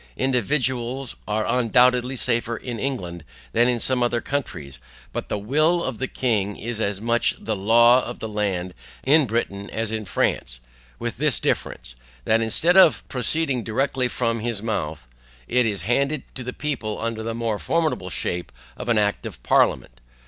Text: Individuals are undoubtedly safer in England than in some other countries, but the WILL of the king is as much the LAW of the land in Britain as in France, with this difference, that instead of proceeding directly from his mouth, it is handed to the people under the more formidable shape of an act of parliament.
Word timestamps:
Individuals 0.17 1.15
are 1.27 1.45
undoubtedly 1.47 2.15
safer 2.15 2.57
in 2.57 2.79
England 2.79 3.23
than 3.51 3.67
in 3.67 3.79
some 3.79 4.01
other 4.01 4.19
countries, 4.19 4.79
but 5.13 5.29
the 5.29 5.37
WILL 5.37 5.83
of 5.83 5.99
the 5.99 6.07
king 6.07 6.55
is 6.57 6.81
as 6.81 6.99
much 6.99 7.35
the 7.39 7.55
LAW 7.55 8.01
of 8.01 8.17
the 8.17 8.27
land 8.27 8.73
in 9.03 9.27
Britain 9.27 9.69
as 9.69 9.91
in 9.91 10.03
France, 10.03 10.59
with 10.97 11.17
this 11.17 11.39
difference, 11.39 11.93
that 12.25 12.41
instead 12.41 12.75
of 12.77 13.07
proceeding 13.09 13.63
directly 13.63 14.07
from 14.07 14.39
his 14.39 14.63
mouth, 14.63 15.07
it 15.47 15.67
is 15.67 15.83
handed 15.83 16.23
to 16.33 16.43
the 16.43 16.51
people 16.51 16.99
under 16.99 17.21
the 17.21 17.35
more 17.35 17.59
formidable 17.59 18.09
shape 18.09 18.51
of 18.75 18.89
an 18.89 18.97
act 18.97 19.27
of 19.27 19.43
parliament. 19.43 20.01